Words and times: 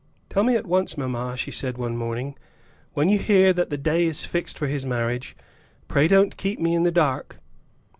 "Tell 0.31 0.43
me 0.43 0.55
at 0.55 0.65
once, 0.65 0.97
mamma," 0.97 1.37
she 1.37 1.51
said 1.51 1.77
one 1.77 1.95
morning, 1.95 2.35
"when 2.93 3.07
you 3.07 3.19
hear 3.19 3.53
that 3.53 3.69
the 3.69 3.77
day 3.77 4.05
is 4.07 4.25
fixed 4.25 4.57
for 4.57 4.65
his 4.65 4.83
marriage. 4.83 5.37
Pray 5.87 6.07
don't 6.07 6.37
keep 6.37 6.59
me 6.59 6.73
in 6.73 6.81
the 6.81 6.91
dark." 6.91 7.37